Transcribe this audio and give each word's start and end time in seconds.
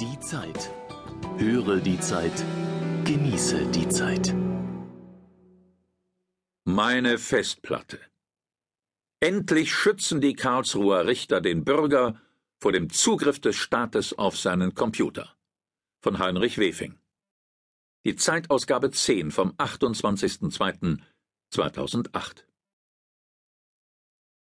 Die 0.00 0.18
Zeit. 0.18 0.72
Höre 1.36 1.76
die 1.76 2.00
Zeit. 2.00 2.44
Genieße 3.04 3.66
die 3.66 3.88
Zeit. 3.88 4.34
Meine 6.64 7.16
Festplatte. 7.16 8.00
Endlich 9.20 9.72
schützen 9.72 10.20
die 10.20 10.34
Karlsruher 10.34 11.06
Richter 11.06 11.40
den 11.40 11.64
Bürger 11.64 12.20
vor 12.60 12.72
dem 12.72 12.90
Zugriff 12.90 13.38
des 13.38 13.54
Staates 13.54 14.18
auf 14.18 14.36
seinen 14.36 14.74
Computer. 14.74 15.36
Von 16.02 16.18
Heinrich 16.18 16.58
Wefing. 16.58 16.98
Die 18.04 18.16
Zeitausgabe 18.16 18.90
10 18.90 19.30
vom 19.30 19.52
28.02.2008. 19.52 22.44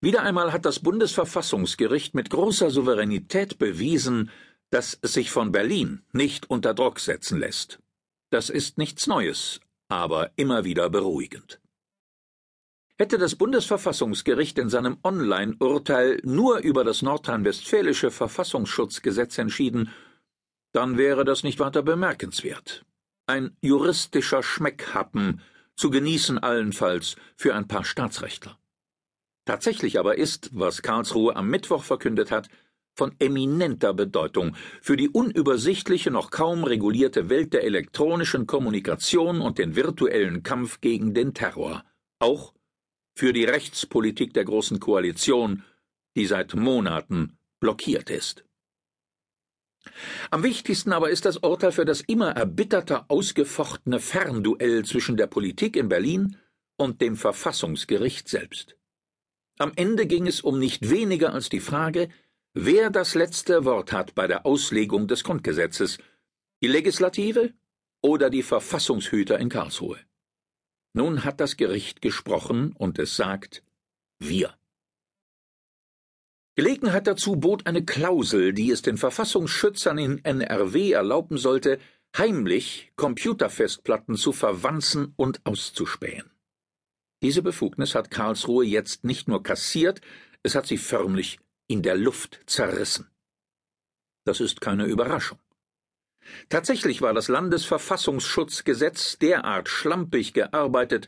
Wieder 0.02 0.24
einmal 0.24 0.52
hat 0.52 0.66
das 0.66 0.82
Bundesverfassungsgericht 0.82 2.16
mit 2.16 2.32
großer 2.32 2.70
Souveränität 2.70 3.58
bewiesen, 3.58 4.30
dass 4.70 4.98
es 5.02 5.14
sich 5.14 5.32
von 5.32 5.52
Berlin 5.52 6.04
nicht 6.12 6.50
unter 6.50 6.74
Druck 6.74 7.00
setzen 7.00 7.40
lässt. 7.40 7.80
Das 8.30 8.50
ist 8.50 8.78
nichts 8.78 9.08
Neues, 9.08 9.60
aber 9.88 10.32
immer 10.36 10.66
wieder 10.66 10.90
beruhigend. 10.90 11.62
Hätte 13.00 13.18
das 13.18 13.36
Bundesverfassungsgericht 13.36 14.58
in 14.58 14.70
seinem 14.70 14.98
Online-Urteil 15.04 16.20
nur 16.24 16.60
über 16.60 16.84
das 16.84 17.04
nordrhein-westfälische 17.04 18.10
Verfassungsschutzgesetz 18.10 19.38
entschieden, 19.38 19.92
dann 20.74 20.98
wäre 20.98 21.24
das 21.24 21.44
nicht 21.44 21.60
weiter 21.60 21.84
bemerkenswert. 21.84 22.86
Ein 23.28 23.56
juristischer 23.62 24.42
Schmeckhappen, 24.42 25.42
zu 25.76 25.92
genießen 25.92 26.40
allenfalls 26.40 27.16
für 27.36 27.54
ein 27.54 27.68
paar 27.68 27.86
Staatsrechtler. 27.86 28.58
Tatsächlich 29.46 30.00
aber 30.00 30.18
ist, 30.18 30.50
was 30.54 30.82
Karlsruhe 30.82 31.36
am 31.36 31.50
Mittwoch 31.50 31.84
verkündet 31.84 32.32
hat, 32.32 32.50
von 32.98 33.16
eminenter 33.20 33.94
Bedeutung 33.94 34.56
für 34.82 34.98
die 34.98 35.10
unübersichtliche, 35.10 36.10
noch 36.12 36.32
kaum 36.32 36.64
regulierte 36.64 37.30
Welt 37.30 37.54
der 37.54 37.64
elektronischen 37.64 38.48
Kommunikation 38.48 39.40
und 39.40 39.60
den 39.60 39.76
virtuellen 39.76 40.44
Kampf 40.44 40.82
gegen 40.82 41.14
den 41.14 41.34
Terror, 41.34 41.86
auch 42.20 42.54
für 43.16 43.34
die 43.34 43.46
Rechtspolitik 43.46 44.34
der 44.34 44.46
Großen 44.46 44.80
Koalition, 44.80 45.64
die 46.16 46.26
seit 46.26 46.56
Monaten 46.56 47.38
blockiert 47.60 48.10
ist. 48.10 48.44
Am 50.32 50.44
wichtigsten 50.44 50.92
aber 50.92 51.10
ist 51.10 51.26
das 51.26 51.38
Urteil 51.38 51.72
für 51.72 51.86
das 51.86 52.02
immer 52.02 52.32
erbitterter 52.32 53.06
ausgefochtene 53.08 54.00
Fernduell 54.00 54.84
zwischen 54.84 55.18
der 55.18 55.28
Politik 55.28 55.76
in 55.76 55.88
Berlin 55.88 56.38
und 56.78 57.02
dem 57.02 57.16
Verfassungsgericht 57.16 58.28
selbst. 58.28 58.76
Am 59.58 59.72
Ende 59.76 60.06
ging 60.06 60.28
es 60.28 60.42
um 60.42 60.60
nicht 60.60 60.90
weniger 60.90 61.34
als 61.34 61.50
die 61.50 61.60
Frage, 61.60 62.10
wer 62.60 62.90
das 62.90 63.14
letzte 63.14 63.66
Wort 63.66 63.92
hat 63.92 64.16
bei 64.16 64.26
der 64.26 64.46
Auslegung 64.46 65.08
des 65.08 65.24
Grundgesetzes, 65.24 66.00
die 66.62 66.68
Legislative 66.68 67.54
oder 68.02 68.30
die 68.30 68.42
Verfassungshüter 68.42 69.38
in 69.40 69.50
Karlsruhe. 69.50 70.00
Nun 70.94 71.24
hat 71.24 71.40
das 71.40 71.58
Gericht 71.58 72.02
gesprochen 72.02 72.74
und 72.74 72.98
es 72.98 73.16
sagt 73.16 73.64
wir. 74.18 74.56
Gelegenheit 76.56 77.06
dazu 77.06 77.36
bot 77.36 77.68
eine 77.68 77.86
Klausel, 77.86 78.54
die 78.54 78.72
es 78.72 78.82
den 78.82 78.98
Verfassungsschützern 78.98 80.00
in 80.00 80.26
NRW 80.26 80.94
erlauben 80.94 81.38
sollte, 81.38 81.78
heimlich 82.18 82.92
Computerfestplatten 82.96 84.16
zu 84.16 84.32
verwanzen 84.32 85.14
und 85.16 85.46
auszuspähen. 85.46 86.32
Diese 87.22 87.44
Befugnis 87.44 87.94
hat 87.94 88.10
Karlsruhe 88.10 88.66
jetzt 88.66 89.04
nicht 89.04 89.28
nur 89.28 89.44
kassiert, 89.44 90.02
es 90.42 90.56
hat 90.56 90.66
sie 90.66 90.78
förmlich 90.78 91.40
in 91.68 91.82
der 91.82 91.96
Luft 91.96 92.42
zerrissen. 92.46 93.10
Das 94.26 94.40
ist 94.40 94.62
keine 94.62 94.86
Überraschung. 94.86 95.40
Tatsächlich 96.50 97.02
war 97.02 97.14
das 97.14 97.28
Landesverfassungsschutzgesetz 97.28 99.18
derart 99.18 99.70
schlampig 99.70 100.34
gearbeitet, 100.34 101.08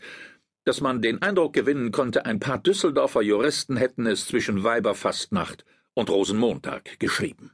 dass 0.65 0.81
man 0.81 1.01
den 1.01 1.21
Eindruck 1.21 1.53
gewinnen 1.53 1.91
konnte, 1.91 2.25
ein 2.25 2.39
paar 2.39 2.59
Düsseldorfer 2.59 3.21
Juristen 3.21 3.77
hätten 3.77 4.05
es 4.05 4.27
zwischen 4.27 4.63
Weiberfastnacht 4.63 5.65
und 5.93 6.09
Rosenmontag 6.09 6.99
geschrieben. 6.99 7.51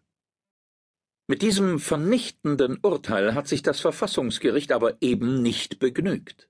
Mit 1.28 1.42
diesem 1.42 1.80
vernichtenden 1.80 2.78
Urteil 2.84 3.34
hat 3.34 3.48
sich 3.48 3.64
das 3.64 3.80
Verfassungsgericht 3.80 4.72
aber 4.72 5.02
eben 5.02 5.42
nicht 5.42 5.80
begnügt. 5.80 6.50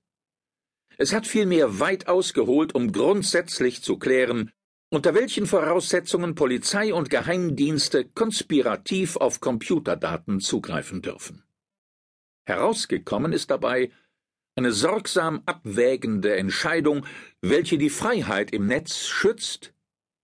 Es 0.98 1.14
hat 1.14 1.26
vielmehr 1.26 1.80
weit 1.80 2.08
ausgeholt, 2.08 2.74
um 2.74 2.92
grundsätzlich 2.92 3.82
zu 3.82 3.98
klären, 3.98 4.52
unter 4.96 5.14
welchen 5.14 5.44
Voraussetzungen 5.44 6.34
Polizei 6.34 6.94
und 6.94 7.10
Geheimdienste 7.10 8.06
konspirativ 8.06 9.16
auf 9.16 9.40
Computerdaten 9.40 10.40
zugreifen 10.40 11.02
dürfen. 11.02 11.44
Herausgekommen 12.46 13.34
ist 13.34 13.50
dabei 13.50 13.90
eine 14.54 14.72
sorgsam 14.72 15.42
abwägende 15.44 16.34
Entscheidung, 16.36 17.04
welche 17.42 17.76
die 17.76 17.90
Freiheit 17.90 18.52
im 18.52 18.68
Netz 18.68 19.06
schützt, 19.06 19.74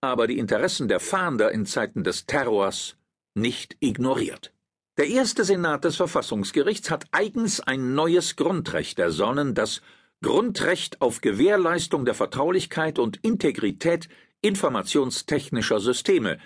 aber 0.01 0.25
die 0.25 0.39
Interessen 0.39 0.87
der 0.87 0.99
Fahnder 0.99 1.51
in 1.51 1.67
Zeiten 1.67 2.03
des 2.03 2.25
Terrors 2.25 2.97
nicht 3.35 3.77
ignoriert. 3.79 4.55
Der 4.97 5.05
erste 5.05 5.43
Senat 5.43 5.83
des 5.83 5.97
Verfassungsgerichts 5.97 6.89
hat 6.89 7.05
eigens 7.11 7.59
ein 7.59 7.93
neues 7.93 8.37
Grundrecht 8.37 8.97
ersonnen, 8.97 9.53
das 9.53 9.83
Grundrecht 10.23 10.99
auf 10.99 11.21
Gewährleistung 11.21 12.05
der 12.05 12.15
Vertraulichkeit 12.15 12.97
und 12.97 13.17
Integrität 13.17 14.09
informationstechnischer 14.43 15.79
Systeme, 15.79 16.37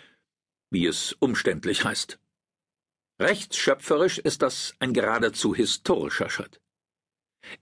wie 0.69 0.85
es 0.85 1.13
umständlich 1.19 1.84
heißt. 1.84 2.19
Rechtsschöpferisch 3.19 4.19
ist 4.19 4.44
das 4.44 4.75
ein 4.80 4.94
geradezu 4.94 5.56
historischer 5.56 6.30
Schritt. 6.30 6.62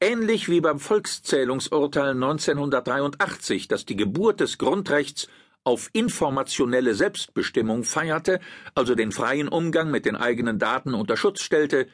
Ähnlich 0.01 0.50
wie 0.50 0.62
beim 0.62 0.79
Volkszählungsurteil 0.79 2.12
1983, 2.12 3.68
das 3.68 3.85
die 3.85 3.96
Geburt 3.96 4.41
des 4.41 4.57
Grundrechts 4.57 5.29
auf 5.63 5.90
informationelle 5.94 6.96
Selbstbestimmung 6.96 7.84
feierte, 7.84 8.40
also 8.75 8.94
den 8.94 9.12
freien 9.12 9.47
Umgang 9.47 9.90
mit 9.90 10.06
den 10.06 10.16
eigenen 10.16 10.59
Daten 10.59 10.94
unter 10.94 11.16
Schutz 11.17 11.41
stellte, 11.41 11.88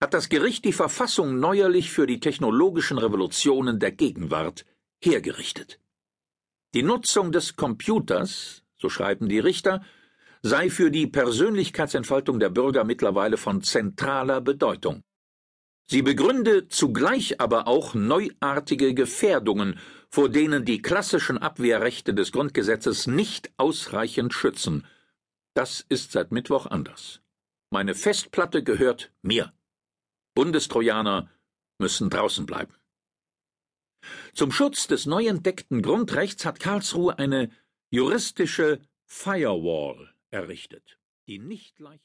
hat 0.00 0.12
das 0.12 0.28
Gericht 0.28 0.64
die 0.64 0.72
Verfassung 0.72 1.38
neuerlich 1.38 1.90
für 1.90 2.06
die 2.06 2.20
technologischen 2.20 2.98
Revolutionen 2.98 3.78
der 3.78 3.92
Gegenwart 3.92 4.64
hergerichtet. 5.00 5.78
Die 6.74 6.82
Nutzung 6.82 7.30
des 7.30 7.54
Computers, 7.54 8.64
so 8.76 8.88
schreiben 8.88 9.28
die 9.28 9.38
Richter, 9.38 9.84
sei 10.42 10.70
für 10.70 10.90
die 10.90 11.06
Persönlichkeitsentfaltung 11.06 12.40
der 12.40 12.50
Bürger 12.50 12.82
mittlerweile 12.82 13.36
von 13.36 13.62
zentraler 13.62 14.40
Bedeutung. 14.40 15.04
Sie 15.86 16.02
begründe 16.02 16.66
zugleich 16.66 17.40
aber 17.40 17.68
auch 17.68 17.94
neuartige 17.94 18.92
Gefährdungen, 18.92 19.78
vor 20.10 20.28
denen 20.28 20.64
die 20.64 20.82
klassischen 20.82 21.38
Abwehrrechte 21.38 22.12
des 22.12 22.32
Grundgesetzes 22.32 23.06
nicht 23.06 23.52
ausreichend 23.56 24.34
schützen. 24.34 24.84
Das 25.54 25.86
ist 25.88 26.10
seit 26.10 26.32
Mittwoch 26.32 26.66
anders. 26.66 27.20
Meine 27.70 27.94
Festplatte 27.94 28.64
gehört 28.64 29.12
mir. 29.22 29.52
Bundestrojaner 30.34 31.30
müssen 31.78 32.10
draußen 32.10 32.46
bleiben. 32.46 32.74
Zum 34.34 34.50
Schutz 34.50 34.86
des 34.86 35.06
neu 35.06 35.26
entdeckten 35.26 35.82
Grundrechts 35.82 36.44
hat 36.44 36.60
Karlsruhe 36.60 37.18
eine 37.18 37.50
juristische 37.90 38.80
Firewall 39.04 40.12
errichtet, 40.30 40.98
die 41.26 41.38
nicht 41.38 41.78
leicht 41.78 42.02